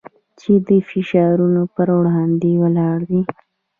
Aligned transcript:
چې 0.39 0.51
د 0.67 0.69
فشارونو 0.89 1.61
پر 1.75 1.87
وړاندې 1.97 2.51
ولاړ 2.63 2.97
دی. 3.09 3.21